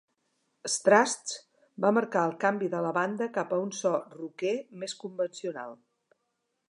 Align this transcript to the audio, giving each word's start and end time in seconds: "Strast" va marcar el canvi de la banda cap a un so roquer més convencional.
"Strast" 0.75 1.33
va 1.85 1.91
marcar 1.97 2.23
el 2.29 2.33
canvi 2.45 2.69
de 2.71 2.79
la 2.85 2.95
banda 2.97 3.29
cap 3.37 3.53
a 3.53 3.61
un 3.67 3.71
so 3.81 3.93
roquer 4.17 4.55
més 4.85 4.97
convencional. 5.05 5.81